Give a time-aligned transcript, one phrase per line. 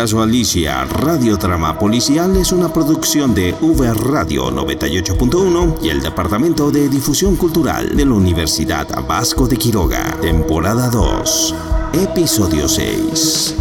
[0.00, 6.88] Caso Alicia, Radiotrama Policial es una producción de V Radio 98.1 y el Departamento de
[6.88, 11.54] Difusión Cultural de la Universidad Vasco de Quiroga, temporada 2,
[11.92, 13.59] episodio 6.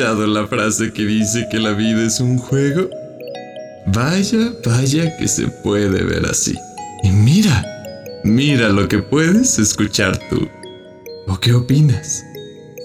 [0.00, 2.88] Escuchado la frase que dice que la vida es un juego?
[3.88, 6.56] Vaya, vaya que se puede ver así.
[7.02, 7.66] Y mira,
[8.24, 10.48] mira lo que puedes escuchar tú.
[11.26, 12.24] ¿O qué opinas?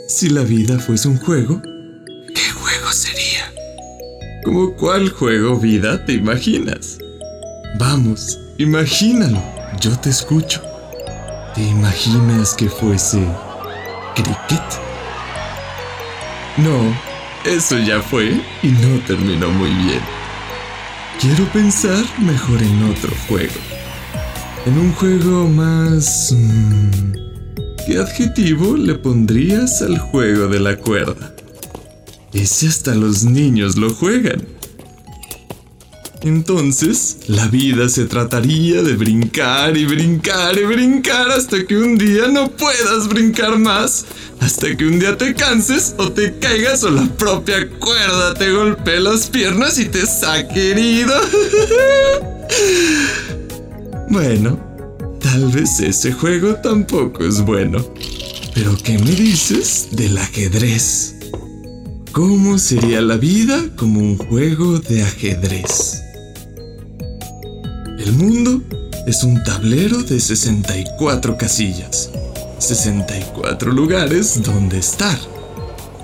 [0.10, 3.50] Si la vida fuese un juego, ¿qué juego sería?
[4.44, 6.98] ¿Cómo cuál juego vida te imaginas?
[7.80, 9.42] Vamos, imagínalo,
[9.80, 10.62] yo te escucho.
[11.54, 13.26] ¿Te imaginas que fuese
[14.16, 14.85] cricket?
[16.58, 16.96] No,
[17.44, 20.00] eso ya fue y no terminó muy bien.
[21.20, 23.54] Quiero pensar mejor en otro juego.
[24.66, 26.34] En un juego más...
[26.36, 27.14] mm,
[27.86, 31.36] ¿Qué adjetivo le pondrías al juego de la cuerda?
[32.34, 34.55] Ese hasta los niños lo juegan.
[36.26, 42.28] Entonces, la vida se trataría de brincar y brincar y brincar hasta que un día
[42.30, 44.08] no puedas brincar más,
[44.40, 49.02] hasta que un día te canses o te caigas o la propia cuerda te golpee
[49.02, 51.14] las piernas y te saque herido.
[54.10, 54.60] bueno,
[55.22, 57.86] tal vez ese juego tampoco es bueno.
[58.56, 61.18] Pero ¿qué me dices del ajedrez?
[62.14, 66.05] ¿Cómo sería la vida como un juego de ajedrez?
[68.06, 68.62] El mundo
[69.08, 72.12] es un tablero de 64 casillas,
[72.60, 75.18] 64 lugares donde estar,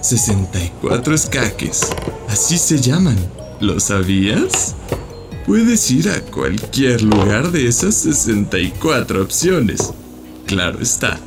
[0.02, 1.82] 64 escaques,
[2.28, 3.18] así se llaman.
[3.60, 4.74] ¿Lo sabías?
[5.46, 9.94] Puedes ir a cualquier lugar de esas 64 opciones,
[10.48, 11.20] claro está.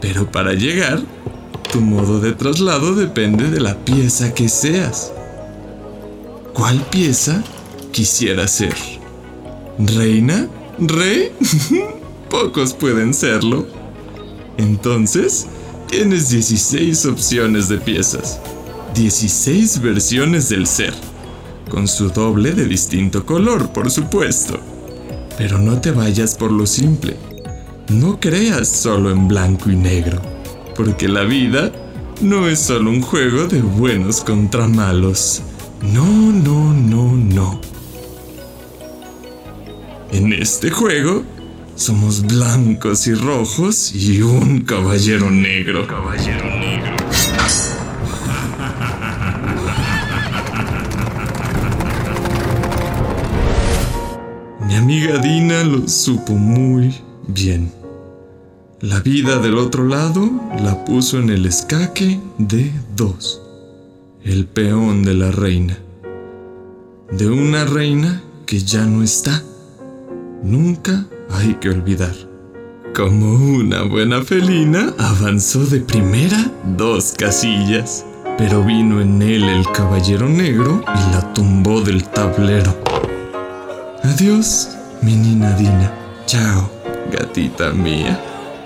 [0.00, 1.00] Pero para llegar,
[1.70, 5.12] tu modo de traslado depende de la pieza que seas.
[6.54, 7.40] ¿Cuál pieza
[7.92, 8.95] quisiera ser?
[9.78, 10.48] ¿Reina?
[10.78, 11.32] ¿Rey?
[12.30, 13.66] Pocos pueden serlo.
[14.56, 15.46] Entonces,
[15.88, 18.40] tienes 16 opciones de piezas.
[18.94, 20.94] 16 versiones del ser.
[21.68, 24.58] Con su doble de distinto color, por supuesto.
[25.36, 27.16] Pero no te vayas por lo simple.
[27.88, 30.20] No creas solo en blanco y negro.
[30.74, 31.70] Porque la vida
[32.22, 35.42] no es solo un juego de buenos contra malos.
[35.82, 37.60] No, no, no, no.
[40.12, 41.24] En este juego
[41.74, 45.86] somos blancos y rojos y un caballero negro.
[45.86, 46.96] Caballero negro.
[54.66, 56.94] Mi amiga Dina lo supo muy
[57.26, 57.72] bien.
[58.80, 60.30] La vida del otro lado
[60.60, 63.42] la puso en el escaque de dos.
[64.22, 65.76] El peón de la reina.
[67.10, 69.42] De una reina que ya no está
[70.42, 72.14] nunca hay que olvidar.
[72.94, 78.06] Como una buena felina, avanzó de primera dos casillas,
[78.38, 82.74] pero vino en él el caballero negro y la tumbó del tablero.
[84.02, 84.70] Adiós,
[85.02, 85.92] menina Dina.
[86.26, 86.70] Chao,
[87.12, 88.18] gatita mía.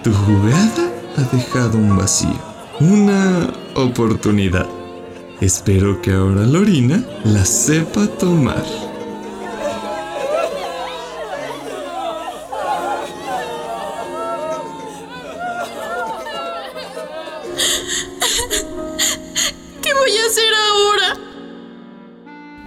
[0.05, 2.41] Tu jugada ha dejado un vacío,
[2.79, 4.69] una oportunidad.
[5.41, 8.90] Espero que ahora Lorina la sepa tomar.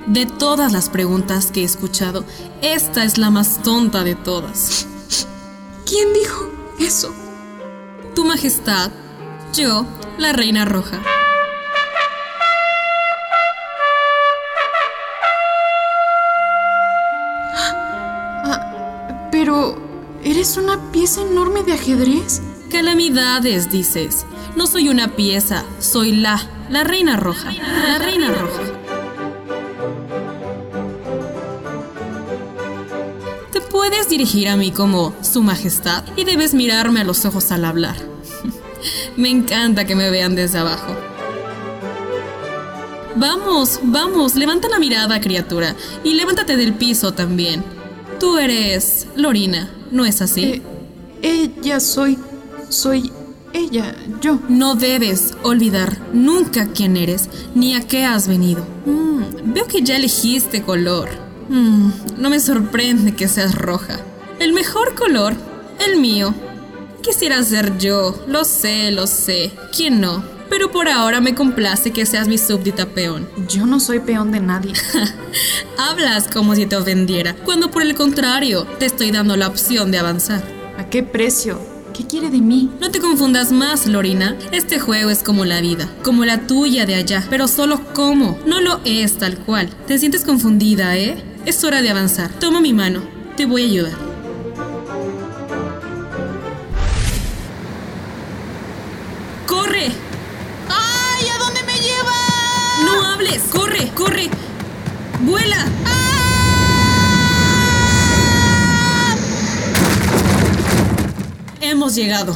[0.08, 2.26] De todas las preguntas que he escuchado,
[2.62, 4.86] esta es la más tonta de todas.
[5.86, 7.14] ¿Quién dijo eso?
[8.14, 8.92] Tu Majestad,
[9.54, 9.86] yo,
[10.18, 11.02] la Reina Roja.
[18.46, 19.78] Ah, pero,
[20.24, 22.42] ¿eres una pieza enorme de ajedrez?
[22.70, 24.26] Calamidades, dices.
[24.58, 27.52] No soy una pieza, soy la, la reina roja.
[27.52, 28.83] La reina roja.
[33.90, 37.98] Puedes dirigir a mí como Su Majestad y debes mirarme a los ojos al hablar.
[39.18, 40.96] Me encanta que me vean desde abajo.
[43.18, 47.62] Vamos, vamos, levanta la mirada, criatura, y levántate del piso también.
[48.22, 50.62] Tú eres Lorina, ¿no es así?
[51.22, 52.18] Eh, ella soy.
[52.70, 53.12] Soy
[53.52, 54.40] ella, yo.
[54.48, 58.66] No debes olvidar nunca quién eres ni a qué has venido.
[58.86, 61.23] Mm, veo que ya elegiste color.
[61.50, 64.00] Mm, no me sorprende que seas roja.
[64.40, 65.36] El mejor color,
[65.86, 66.34] el mío.
[67.02, 69.52] Quisiera ser yo, lo sé, lo sé.
[69.76, 70.24] ¿Quién no?
[70.50, 73.28] Pero por ahora me complace que seas mi súbdita peón.
[73.50, 74.74] Yo no soy peón de nadie.
[75.78, 79.98] Hablas como si te ofendiera, cuando por el contrario te estoy dando la opción de
[79.98, 80.44] avanzar.
[80.78, 81.73] ¿A qué precio?
[81.94, 82.72] ¿Qué quiere de mí?
[82.82, 84.36] No te confundas más, Lorina.
[84.52, 88.62] Este juego es como la vida, como la tuya de allá, pero solo como, no
[88.62, 89.70] lo es tal cual.
[89.86, 91.24] Te sientes confundida, ¿eh?
[91.46, 92.32] Es hora de avanzar.
[92.40, 93.04] Toma mi mano,
[93.38, 94.03] te voy a ayudar.
[111.84, 112.34] Hemos llegado.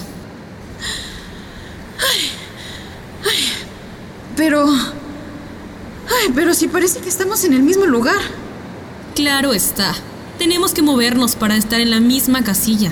[4.36, 4.68] Pero.
[4.70, 8.20] Ay, pero si parece que estamos en el mismo lugar.
[9.16, 9.96] Claro está.
[10.38, 12.92] Tenemos que movernos para estar en la misma casilla.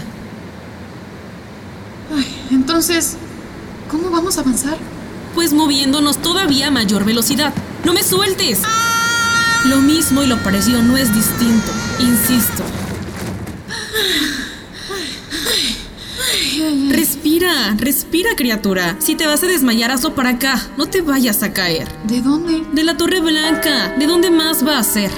[2.16, 3.18] Ay, entonces,
[3.92, 4.78] ¿cómo vamos a avanzar?
[5.34, 7.54] Pues moviéndonos todavía a mayor velocidad.
[7.84, 8.62] ¡No me sueltes!
[9.66, 11.74] Lo mismo y lo parecido no es distinto.
[12.00, 12.64] Insisto.
[16.90, 18.96] Respira, respira, criatura.
[19.00, 20.62] Si te vas a desmayar, hazlo para acá.
[20.78, 21.88] No te vayas a caer.
[22.04, 22.64] ¿De dónde?
[22.74, 23.96] De la Torre Blanca.
[23.98, 25.10] ¿De dónde más va a ser?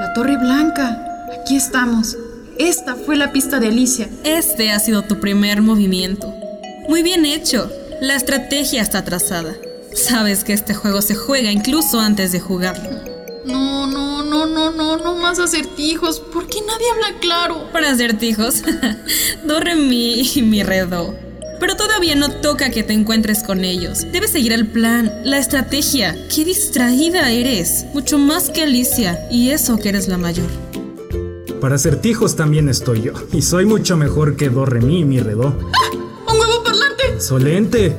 [0.00, 0.98] La Torre Blanca.
[1.40, 2.16] Aquí estamos.
[2.58, 4.08] Esta fue la pista de Alicia.
[4.22, 6.34] Este ha sido tu primer movimiento.
[6.88, 7.70] Muy bien hecho.
[8.00, 9.54] La estrategia está trazada.
[9.94, 13.13] Sabes que este juego se juega incluso antes de jugarlo.
[13.44, 16.18] No, no, no, no, no, no más acertijos.
[16.18, 17.70] ¿Por qué nadie habla claro?
[17.72, 18.62] Para acertijos,
[19.46, 21.14] do, re, mi y mi, re, do.
[21.60, 24.06] Pero todavía no toca que te encuentres con ellos.
[24.12, 26.16] Debes seguir el plan, la estrategia.
[26.34, 27.84] ¡Qué distraída eres!
[27.92, 30.48] Mucho más que Alicia, y eso que eres la mayor.
[31.60, 33.12] Para acertijos también estoy yo.
[33.32, 35.48] Y soy mucho mejor que Do, Re, Mi y Mi, Re, Do.
[35.48, 37.20] ¡Un huevo parlante!
[37.20, 37.96] ¡Solente!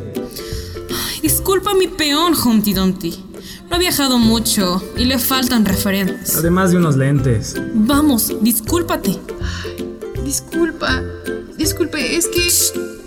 [0.90, 3.14] Ay, disculpa mi peón, Humpty Dumpty.
[3.76, 6.38] Ha viajado mucho y le faltan referentes.
[6.38, 7.56] Además de unos lentes.
[7.74, 9.20] Vamos, discúlpate.
[10.24, 11.04] Disculpa.
[11.58, 12.48] Disculpe, es que.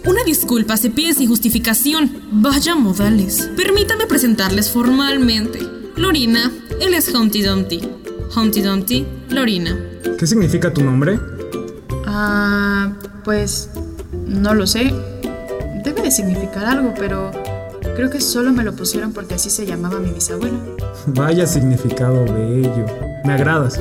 [0.07, 2.21] Una disculpa se pide sin justificación.
[2.33, 3.49] Vaya modales.
[3.57, 5.59] Permítame presentarles formalmente.
[5.97, 7.81] Lorina, él es Humpty Dumpty.
[8.37, 9.75] Humpty Dumpty, Lorina.
[10.19, 11.19] ¿Qué significa tu nombre?
[12.05, 12.93] Ah,
[13.25, 13.71] pues.
[14.27, 14.93] No lo sé.
[15.83, 17.33] Debe de significar algo, pero.
[17.97, 20.59] Creo que solo me lo pusieron porque así se llamaba mi bisabuela.
[21.07, 22.87] Vaya significado bello.
[23.25, 23.81] Me agradas.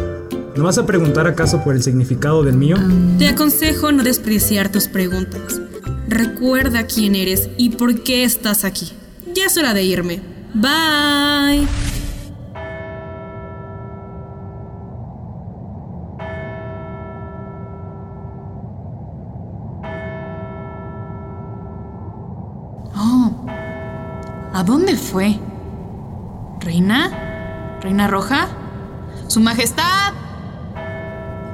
[0.56, 2.78] ¿No vas a preguntar acaso por el significado del mío?
[3.20, 5.62] Te aconsejo no despreciar tus preguntas.
[6.08, 8.92] Recuerda quién eres y por qué estás aquí.
[9.36, 10.22] Ya es hora de irme.
[10.56, 11.68] Bye.
[24.68, 25.40] Dónde fue?
[26.60, 27.80] ¿Reina?
[27.82, 28.50] ¿Reina Roja?
[29.28, 30.14] ¡Su Majestad!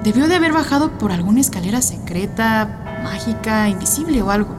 [0.04, 4.56] Debió de haber bajado por alguna escalera secreta, mágica, invisible o algo.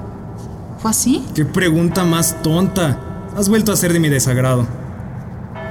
[0.79, 1.27] ¿Fue así?
[1.35, 2.99] ¡Qué pregunta más tonta!
[3.37, 4.67] Has vuelto a ser de mi desagrado.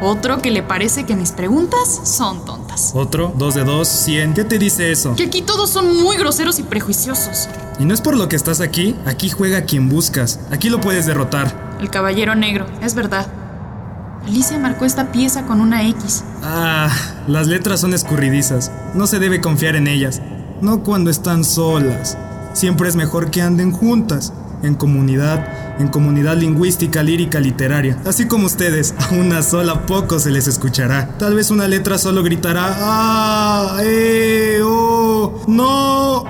[0.02, 2.92] Otro que le parece que mis preguntas son tontas.
[2.94, 4.34] Otro, dos de dos, cien.
[4.34, 5.16] ¿Qué te dice eso?
[5.16, 7.48] Que aquí todos son muy groseros y prejuiciosos.
[7.80, 10.42] Y no es por lo que estás aquí, aquí juega quien buscas.
[10.52, 11.63] Aquí lo puedes derrotar.
[11.84, 13.28] El caballero negro, es verdad.
[14.26, 16.24] Alicia marcó esta pieza con una X.
[16.42, 16.90] Ah,
[17.28, 18.72] las letras son escurridizas.
[18.94, 20.22] No se debe confiar en ellas.
[20.62, 22.18] No cuando están solas.
[22.54, 24.32] Siempre es mejor que anden juntas.
[24.62, 25.46] En comunidad,
[25.78, 27.98] en comunidad lingüística, lírica, literaria.
[28.06, 31.10] Así como ustedes, a una sola poco se les escuchará.
[31.20, 33.80] Tal vez una letra solo gritará ¡Ah!
[33.84, 34.62] ¡Eh!
[34.64, 35.44] ¡Oh!
[35.48, 36.24] ¡No!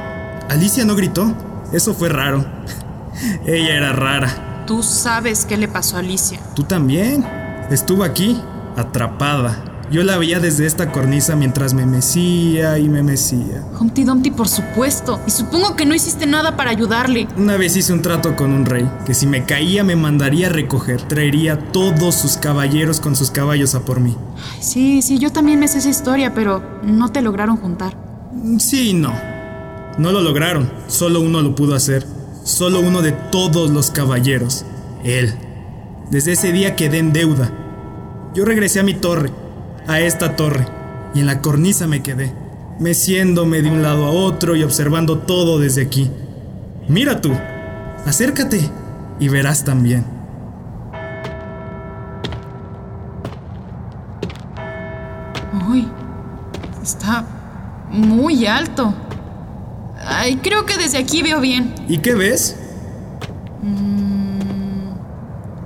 [0.50, 1.32] Alicia no gritó.
[1.72, 2.44] Eso fue raro.
[3.46, 4.50] Ella era rara.
[4.66, 6.40] Tú sabes qué le pasó a Alicia.
[6.56, 7.26] ¿Tú también?
[7.70, 8.40] Estuvo aquí,
[8.78, 9.64] atrapada.
[9.92, 13.64] Yo la veía desde esta cornisa mientras me mecía y me mecía.
[13.80, 15.20] Humpty Dumpty, por supuesto.
[15.28, 17.28] Y supongo que no hiciste nada para ayudarle.
[17.38, 20.50] Una vez hice un trato con un rey, que si me caía me mandaría a
[20.50, 21.02] recoger.
[21.04, 24.16] Traería todos sus caballeros con sus caballos a por mí.
[24.62, 27.96] sí, sí, yo también me sé esa historia, pero no te lograron juntar.
[28.60, 29.14] Sí no.
[29.98, 30.72] No lo lograron.
[30.88, 32.08] Solo uno lo pudo hacer.
[32.44, 34.66] Solo uno de todos los caballeros.
[35.04, 35.34] Él.
[36.10, 37.52] Desde ese día quedé en deuda.
[38.34, 39.32] Yo regresé a mi torre
[39.88, 40.66] a esta torre
[41.14, 42.34] y en la cornisa me quedé,
[42.80, 46.10] meciéndome de un lado a otro y observando todo desde aquí.
[46.88, 47.32] Mira tú,
[48.06, 48.70] acércate
[49.20, 50.06] y verás también.
[55.70, 55.88] Uy,
[56.82, 57.26] está
[57.90, 58.94] muy alto.
[60.16, 61.74] Ay, creo que desde aquí veo bien.
[61.88, 62.56] ¿Y qué ves?
[63.64, 64.92] Mm,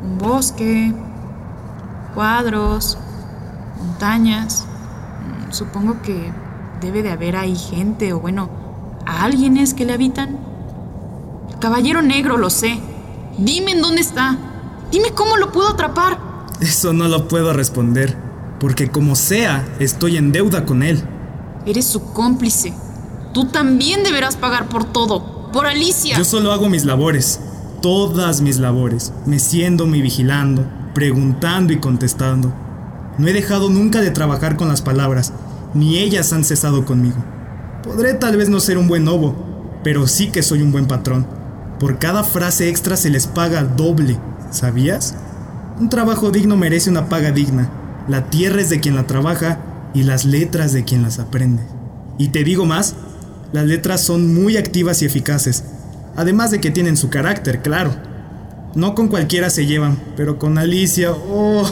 [0.04, 0.94] un bosque,
[2.16, 2.98] cuadros,
[3.77, 4.66] montañas.
[4.66, 6.32] Mm, supongo que
[6.80, 8.50] debe de haber ahí gente o bueno,
[9.06, 10.38] a alguienes que le habitan.
[11.60, 12.80] caballero negro, lo sé.
[13.38, 14.38] Dime en dónde está.
[14.92, 16.20] Dime cómo lo puedo atrapar.
[16.62, 18.16] Eso no lo puedo responder,
[18.60, 21.04] porque como sea, estoy en deuda con él.
[21.66, 22.74] Eres su cómplice.
[23.38, 25.51] Tú también deberás pagar por todo.
[25.53, 26.17] Por Alicia.
[26.17, 27.39] Yo solo hago mis labores.
[27.84, 29.13] Todas mis labores.
[29.27, 30.65] Meciéndome y vigilando.
[30.96, 32.51] Preguntando y contestando.
[33.20, 35.34] No he dejado nunca de trabajar con las palabras,
[35.75, 37.17] ni ellas han cesado conmigo.
[37.84, 39.36] Podré tal vez no ser un buen novo,
[39.84, 41.27] pero sí que soy un buen patrón.
[41.79, 44.17] Por cada frase extra se les paga doble,
[44.50, 45.13] ¿sabías?
[45.79, 47.70] Un trabajo digno merece una paga digna.
[48.08, 49.60] La tierra es de quien la trabaja
[49.94, 51.62] y las letras de quien las aprende.
[52.17, 52.96] Y te digo más,
[53.54, 55.63] las letras son muy activas y eficaces,
[56.16, 57.96] además de que tienen su carácter, claro.
[58.75, 61.68] No con cualquiera se llevan, pero con Alicia, oh,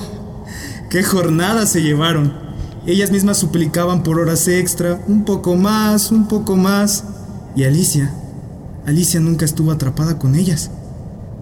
[0.89, 2.33] ¡Qué jornadas se llevaron!
[2.85, 7.03] Ellas mismas suplicaban por horas extra, un poco más, un poco más.
[7.55, 8.13] Y Alicia,
[8.85, 10.69] Alicia nunca estuvo atrapada con ellas.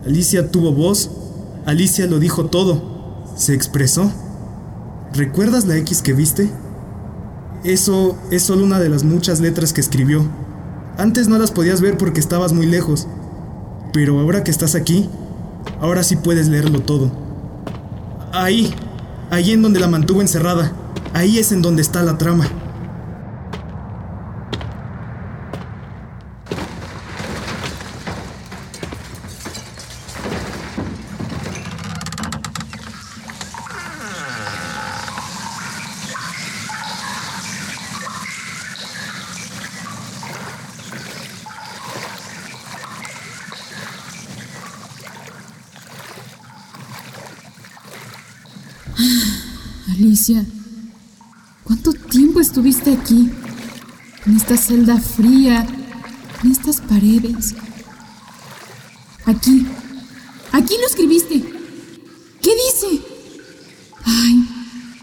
[0.05, 1.11] Alicia tuvo voz,
[1.65, 4.11] Alicia lo dijo todo, se expresó.
[5.13, 6.49] ¿Recuerdas la X que viste?
[7.63, 10.25] Eso es solo una de las muchas letras que escribió.
[10.97, 13.07] Antes no las podías ver porque estabas muy lejos,
[13.93, 15.09] pero ahora que estás aquí,
[15.79, 17.11] ahora sí puedes leerlo todo.
[18.31, 18.73] Ahí,
[19.33, 20.71] Ahí en donde la mantuvo encerrada.
[21.11, 22.47] Ahí es en donde está la trama.
[49.93, 50.45] Alicia,
[51.63, 53.29] ¿cuánto tiempo estuviste aquí?
[54.25, 55.67] En esta celda fría,
[56.43, 57.55] en estas paredes.
[59.25, 59.65] Aquí,
[60.51, 61.43] aquí lo escribiste.
[62.41, 63.01] ¿Qué dice?
[64.03, 64.35] Ay,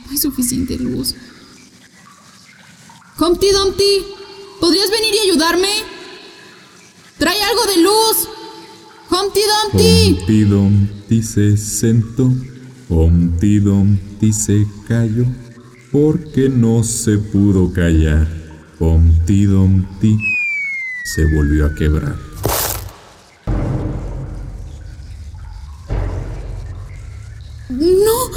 [0.04, 1.14] no hay suficiente luz.
[3.18, 4.04] Humpty Dumpty,
[4.60, 5.68] ¿podrías venir y ayudarme?
[7.18, 8.28] Trae algo de luz.
[9.10, 9.40] Humpty
[9.72, 10.18] Dumpty.
[10.20, 12.32] Humpty Dumpty se sentó
[12.88, 15.24] Humpty Dumpty se cayó
[15.92, 18.26] porque no se pudo callar.
[18.78, 20.16] Humpty Dumpty
[21.04, 22.16] se volvió a quebrar.
[27.68, 28.30] No.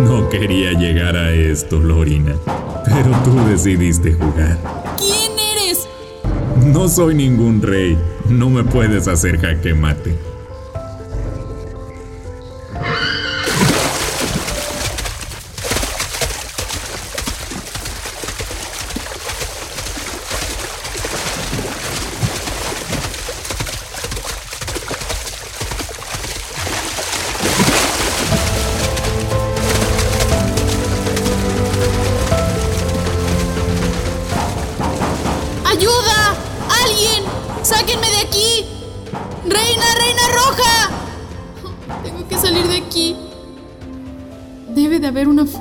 [0.00, 2.34] No quería llegar a esto, Lorina,
[2.86, 4.58] pero tú decidiste jugar.
[4.96, 5.86] ¿Quién eres?
[6.64, 7.98] No soy ningún rey.
[8.28, 10.16] No me puedes hacer jaque mate.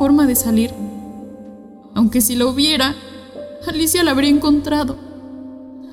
[0.10, 0.72] De salir.
[1.94, 2.96] Aunque si lo hubiera,
[3.68, 4.98] Alicia la habría encontrado.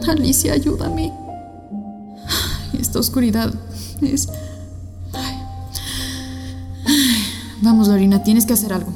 [0.08, 1.12] Alicia, ayúdame.
[2.78, 3.52] Esta oscuridad
[4.00, 4.28] es...
[7.62, 8.92] Vamos, Lorina, tienes que hacer algo.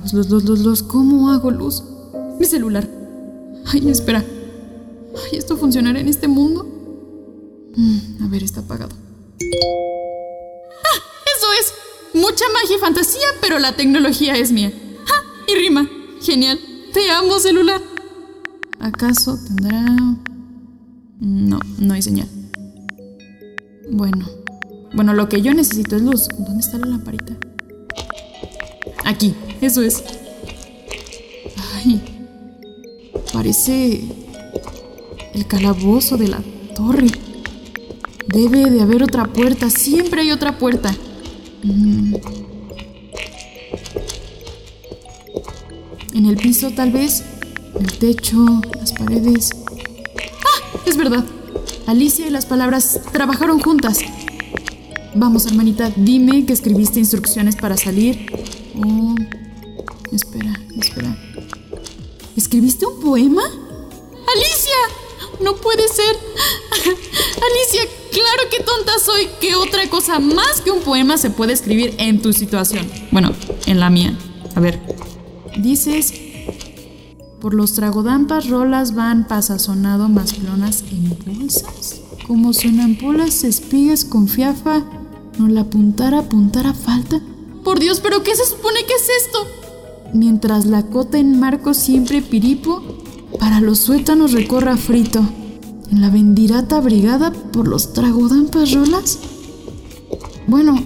[0.00, 1.82] Los, los, los, los, los, ¿cómo hago luz?
[2.38, 2.88] Mi celular.
[3.66, 4.18] Ay, espera.
[4.20, 6.66] Ay, ¿esto funcionará en este mundo?
[7.76, 8.94] Mm, a ver, está apagado.
[12.20, 14.70] Mucha magia y fantasía, pero la tecnología es mía.
[15.06, 15.14] ¡Ja!
[15.50, 15.88] Y rima.
[16.20, 16.60] Genial.
[16.92, 17.80] Te amo, celular.
[18.78, 19.86] ¿Acaso tendrá...?
[21.18, 22.28] No, no hay señal.
[23.90, 24.28] Bueno.
[24.92, 26.28] Bueno, lo que yo necesito es luz.
[26.38, 27.36] ¿Dónde está la lamparita?
[29.04, 30.02] Aquí, eso es.
[31.74, 32.02] Ay.
[33.32, 34.04] Parece
[35.32, 36.42] el calabozo de la
[36.74, 37.08] torre.
[38.26, 39.70] Debe de haber otra puerta.
[39.70, 40.94] Siempre hay otra puerta.
[41.62, 42.14] Mm.
[46.14, 47.22] En el piso, tal vez.
[47.78, 49.50] El techo, las paredes.
[50.44, 50.80] ¡Ah!
[50.86, 51.24] Es verdad.
[51.86, 54.00] Alicia y las palabras trabajaron juntas.
[55.14, 58.26] Vamos, hermanita, dime que escribiste instrucciones para salir.
[58.76, 59.14] Oh,
[60.12, 61.16] espera, espera.
[62.36, 63.42] ¿Escribiste un poema?
[63.42, 64.80] ¡Alicia!
[65.42, 66.16] No puede ser.
[66.84, 69.28] Alicia, claro que tonta soy.
[69.40, 72.86] ¿Qué otra cosa más que un poema se puede escribir en tu situación?
[73.10, 73.32] Bueno,
[73.66, 74.16] en la mía.
[74.54, 74.80] A ver.
[75.56, 76.12] Dices.
[77.40, 82.02] Por los tragodampas rolas van pasasonado más plonas en bolsas.
[82.26, 84.84] Como espigas con fiafa,
[85.38, 87.20] no la apuntara, apuntara falta.
[87.64, 89.46] Por Dios, pero ¿qué se supone que es esto?
[90.12, 92.82] Mientras la cota en marco siempre piripo,
[93.38, 95.22] para los suétanos recorra frito.
[95.90, 99.18] En la bendirata brigada por los tragodampas rolas.
[100.46, 100.76] Bueno,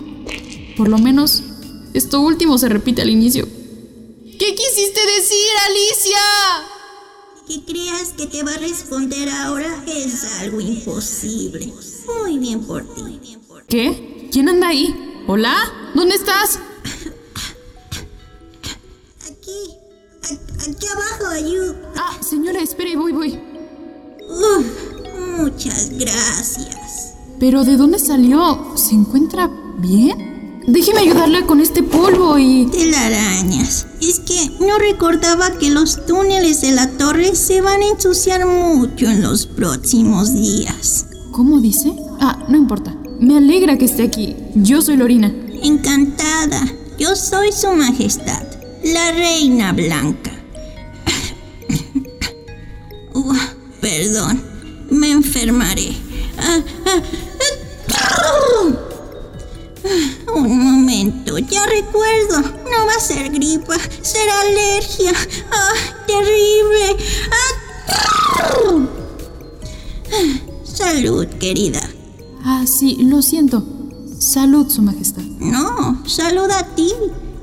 [0.77, 1.43] por lo menos
[1.93, 3.45] esto último se repite al inicio.
[3.45, 6.19] ¿Qué quisiste decir, Alicia?
[7.47, 11.73] Que creas que te va a responder ahora es algo imposible.
[12.07, 13.39] Muy bien por ti.
[13.69, 14.29] ¿Qué?
[14.33, 15.23] ¿Quién anda ahí?
[15.27, 15.55] ¿Hola?
[15.95, 16.59] ¿Dónde estás?
[19.31, 19.71] Aquí,
[20.71, 21.75] aquí abajo, ayú.
[21.97, 23.39] Ah, señora, espere, voy, voy.
[24.29, 24.94] Uf,
[25.39, 27.15] muchas gracias.
[27.39, 28.73] ¿Pero de dónde salió?
[28.77, 30.63] ¿Se encuentra bien?
[30.67, 32.67] Déjeme ayudarle con este polvo y...
[32.67, 33.87] Telarañas.
[34.01, 39.07] Es que no recordaba que los túneles de la torre se van a ensuciar mucho
[39.07, 41.07] en los próximos días.
[41.33, 41.93] ¿Cómo dice?
[42.21, 42.97] Ah, no importa.
[43.21, 44.37] Me alegra que esté aquí.
[44.55, 45.35] Yo soy Lorina.
[45.63, 46.63] Encantada.
[46.99, 48.43] Yo soy su majestad,
[48.85, 50.34] la reina blanca.
[55.45, 55.95] Enfermaré.
[56.39, 57.03] Ah, ah,
[57.91, 58.73] ah.
[60.35, 62.41] Un momento, ya recuerdo.
[62.41, 65.13] No va a ser gripa, será alergia.
[65.53, 65.75] ¡Ah,
[66.07, 66.97] terrible!
[70.65, 71.83] Salud, querida.
[72.45, 73.63] Ah, sí, lo siento.
[74.19, 75.23] Salud, Su Majestad.
[75.39, 76.93] No, salud a ti,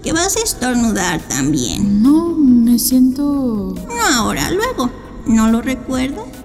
[0.03, 2.01] que vas a estornudar también.
[2.01, 3.75] No, me siento...
[3.87, 4.89] No ahora, luego.
[5.27, 6.40] ¿No lo recuerdo?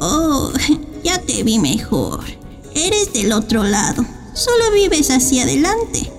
[0.00, 0.52] Oh,
[1.04, 2.20] ya te vi mejor.
[2.74, 4.04] Eres del otro lado.
[4.34, 6.10] Solo vives hacia adelante.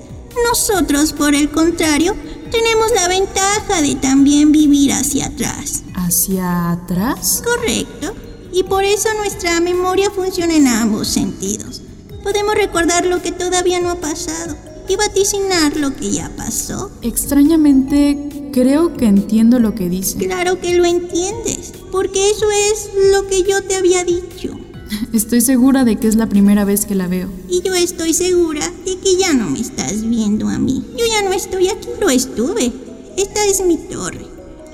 [0.49, 2.15] Nosotros, por el contrario,
[2.51, 5.83] tenemos la ventaja de también vivir hacia atrás.
[5.93, 7.43] ¿Hacia atrás?
[7.43, 8.13] Correcto.
[8.51, 11.81] Y por eso nuestra memoria funciona en ambos sentidos.
[12.23, 14.55] Podemos recordar lo que todavía no ha pasado
[14.87, 16.91] y vaticinar lo que ya pasó.
[17.01, 18.26] Extrañamente,
[18.61, 20.17] creo que entiendo lo que dice.
[20.17, 24.57] Claro que lo entiendes, porque eso es lo que yo te había dicho.
[25.13, 27.29] Estoy segura de que es la primera vez que la veo.
[27.47, 30.83] Y yo estoy segura de que ya no me estás viendo a mí.
[30.97, 32.71] Yo ya no estoy aquí, lo estuve.
[33.15, 34.25] Esta es mi torre.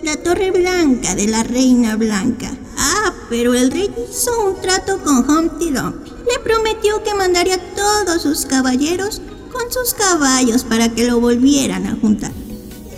[0.01, 2.55] La torre blanca de la reina blanca.
[2.77, 6.11] Ah, pero el rey hizo un trato con Humpty Dumpty.
[6.11, 11.85] Le prometió que mandaría a todos sus caballeros con sus caballos para que lo volvieran
[11.85, 12.31] a juntar.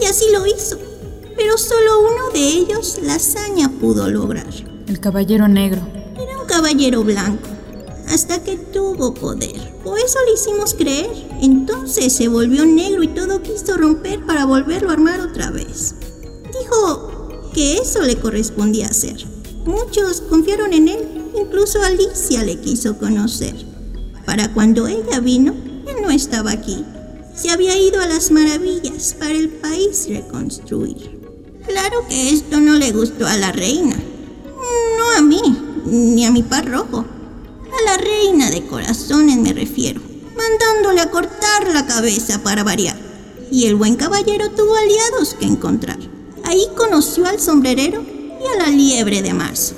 [0.01, 0.77] Y así lo hizo.
[1.35, 4.47] Pero solo uno de ellos la hazaña pudo lograr.
[4.87, 5.81] El caballero negro.
[6.15, 7.49] Era un caballero blanco,
[8.07, 9.75] hasta que tuvo poder.
[9.83, 11.11] O eso le hicimos creer.
[11.41, 15.95] Entonces se volvió negro y todo quiso romper para volverlo a armar otra vez.
[16.57, 19.25] Dijo que eso le correspondía hacer.
[19.65, 23.55] Muchos confiaron en él, incluso Alicia le quiso conocer.
[24.25, 25.53] Para cuando ella vino,
[25.87, 26.85] él no estaba aquí.
[27.35, 31.19] Se había ido a las maravillas para el país reconstruir.
[31.67, 33.95] Claro que esto no le gustó a la reina.
[34.97, 35.41] No a mí,
[35.85, 36.99] ni a mi par rojo.
[36.99, 39.99] A la reina de corazones me refiero,
[40.37, 42.97] mandándole a cortar la cabeza para variar.
[43.51, 45.99] Y el buen caballero tuvo aliados que encontrar.
[46.45, 48.01] Ahí conoció al sombrerero
[48.41, 49.75] y a la liebre de marzo,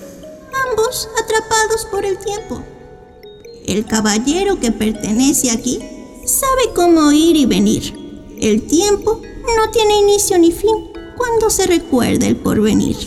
[0.70, 2.63] ambos atrapados por el tiempo.
[3.65, 5.80] El caballero que pertenece aquí
[6.27, 7.93] sabe cómo ir y venir.
[8.39, 9.21] El tiempo
[9.55, 12.97] no tiene inicio ni fin cuando se recuerda el porvenir.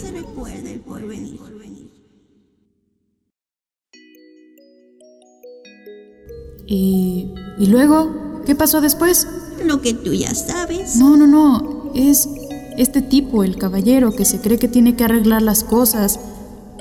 [6.66, 8.42] ¿Y, y luego?
[8.46, 9.26] ¿Qué pasó después?
[9.64, 10.96] lo que tú ya sabes.
[10.96, 11.92] No, no, no.
[11.94, 12.28] Es
[12.76, 16.18] este tipo, el caballero, que se cree que tiene que arreglar las cosas,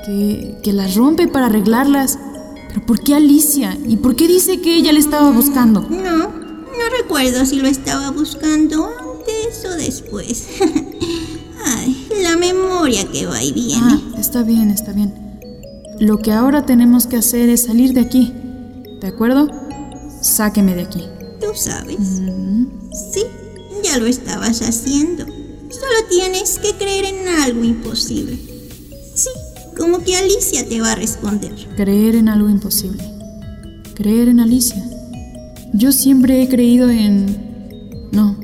[0.04, 2.18] que, que las rompe para arreglarlas.
[2.70, 3.76] Pero ¿por qué Alicia?
[3.84, 5.80] ¿Y por qué dice que ella le estaba buscando?
[5.90, 10.46] No, no recuerdo si lo estaba buscando antes o después.
[11.64, 13.82] Ay, la memoria que va y viene.
[13.82, 15.12] Ah, está bien, está bien.
[15.98, 18.32] Lo que ahora tenemos que hacer es salir de aquí.
[19.00, 19.48] ¿De acuerdo?
[20.20, 21.04] Sáqueme de aquí.
[21.40, 21.98] Tú sabes.
[23.12, 23.24] Sí,
[23.82, 25.24] ya lo estabas haciendo.
[25.24, 28.49] Solo tienes que creer en algo imposible.
[29.80, 31.54] Como que Alicia te va a responder.
[31.74, 33.02] Creer en algo imposible.
[33.94, 34.84] Creer en Alicia.
[35.72, 38.10] Yo siempre he creído en...
[38.12, 38.38] No,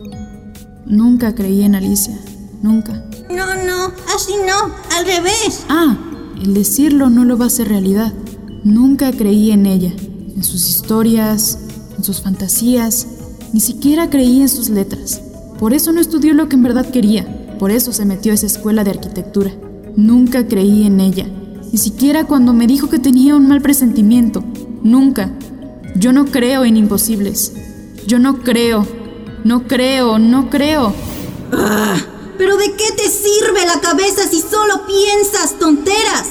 [0.87, 2.18] nunca creí en Alicia.
[2.62, 3.05] Nunca.
[3.29, 5.66] No, no, así no, al revés.
[5.68, 5.99] Ah,
[6.42, 8.14] el decirlo no lo va a hacer realidad.
[8.64, 9.92] Nunca creí en ella,
[10.35, 11.59] en sus historias,
[11.99, 13.09] en sus fantasías.
[13.53, 15.20] Ni siquiera creí en sus letras.
[15.59, 17.57] Por eso no estudió lo que en verdad quería.
[17.59, 19.53] Por eso se metió a esa escuela de arquitectura.
[19.96, 21.26] Nunca creí en ella.
[21.72, 24.44] Ni siquiera cuando me dijo que tenía un mal presentimiento.
[24.82, 25.30] Nunca.
[25.94, 27.52] Yo no creo en imposibles.
[28.06, 28.87] Yo no creo.
[29.44, 30.92] No creo, no creo.
[32.37, 36.26] ¿Pero de qué te sirve la cabeza si solo piensas tonteras?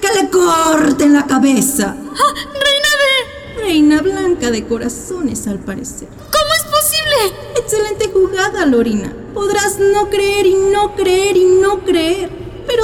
[0.00, 1.96] Que le corten la cabeza.
[1.98, 2.34] ¡Ah!
[2.34, 3.62] ¡Reina de...
[3.62, 6.08] Reina blanca de corazones, al parecer.
[6.08, 7.36] ¿Cómo es posible?
[7.58, 9.14] Excelente jugada, Lorina.
[9.34, 12.30] Podrás no creer y no creer y no creer,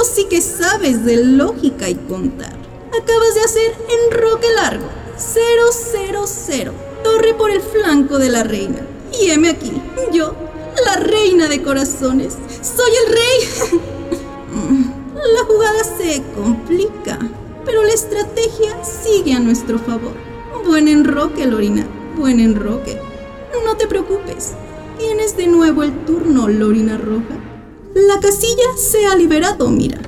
[0.03, 2.53] sí que sabes de lógica y contar.
[3.01, 4.87] Acabas de hacer enroque largo.
[5.17, 6.73] 000.
[7.03, 8.81] Torre por el flanco de la reina.
[9.19, 9.71] Y heme aquí,
[10.11, 10.33] yo,
[10.85, 12.37] la reina de corazones.
[12.61, 13.81] Soy el rey.
[15.17, 17.17] La jugada se complica,
[17.65, 20.13] pero la estrategia sigue a nuestro favor.
[20.65, 21.85] Buen enroque, Lorina.
[22.15, 22.99] Buen enroque.
[23.65, 24.53] No te preocupes.
[24.97, 27.46] Tienes de nuevo el turno, Lorina Roja.
[28.05, 29.99] La casilla se ha liberado, mira.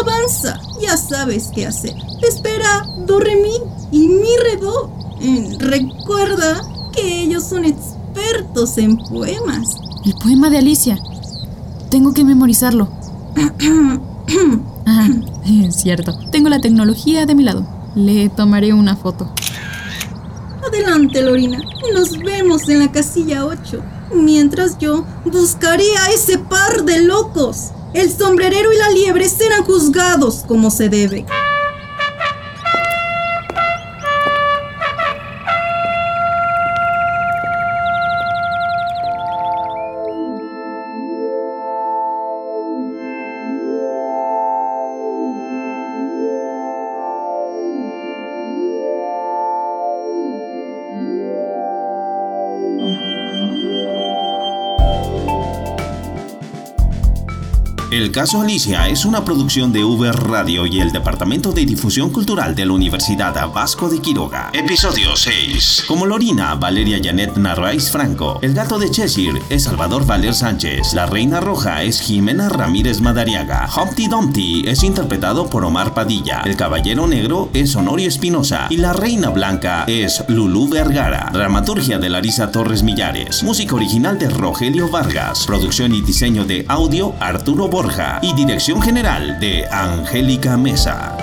[0.00, 1.94] Avanza, ya sabes qué hacer.
[2.20, 3.52] Te espera Do, Re, Mi
[3.92, 4.90] y Mi, Re, Do.
[5.20, 9.76] Eh, recuerda que ellos son expertos en poemas.
[10.04, 10.98] El poema de Alicia.
[11.88, 12.88] Tengo que memorizarlo.
[14.86, 15.08] Ah,
[15.44, 16.18] es cierto.
[16.30, 17.66] Tengo la tecnología de mi lado.
[17.94, 19.32] Le tomaré una foto.
[20.66, 21.58] Adelante, Lorina.
[21.94, 23.82] Nos vemos en la casilla 8.
[24.14, 27.70] Mientras yo buscaré a ese par de locos.
[27.92, 31.26] El sombrerero y la liebre serán juzgados como se debe.
[58.00, 62.54] El caso Alicia es una producción de Uber Radio y el Departamento de Difusión Cultural
[62.54, 64.48] de la Universidad Vasco de Quiroga.
[64.54, 65.84] Episodio 6.
[65.86, 68.38] Como Lorina, Valeria Janet Narváez Franco.
[68.40, 70.94] El gato de Cheshire es Salvador Valer Sánchez.
[70.94, 73.68] La Reina Roja es Jimena Ramírez Madariaga.
[73.76, 76.40] Humpty Dumpty es interpretado por Omar Padilla.
[76.46, 78.68] El Caballero Negro es Honorio Espinosa.
[78.70, 81.28] Y la Reina Blanca es Lulú Vergara.
[81.34, 83.42] Dramaturgia de Larisa Torres Millares.
[83.42, 85.44] Música original de Rogelio Vargas.
[85.46, 87.68] Producción y diseño de audio Arturo
[88.22, 91.19] Y dirección general de Angélica Mesa.